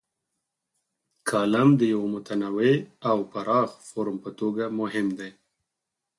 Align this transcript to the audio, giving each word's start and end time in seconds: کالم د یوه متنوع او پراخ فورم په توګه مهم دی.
کالم 1.29 1.69
د 1.79 1.81
یوه 1.93 2.07
متنوع 2.15 2.73
او 3.09 3.17
پراخ 3.31 3.69
فورم 3.89 4.17
په 4.23 4.29
توګه 4.39 4.63
مهم 4.79 5.07
دی. 5.19 5.31